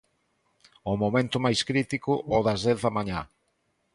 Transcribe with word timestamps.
O 0.91 0.93
momento 1.03 1.37
máis 1.45 1.59
crítico, 1.69 2.11
o 2.35 2.37
das 2.45 2.59
dez 2.67 2.79
da 2.83 2.91
mañá. 2.97 3.19